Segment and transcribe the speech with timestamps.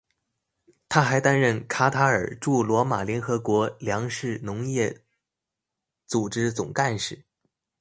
[0.89, 5.03] 他还担任卡塔尔驻罗马联合国粮食农业
[6.07, 7.23] 组织总干事。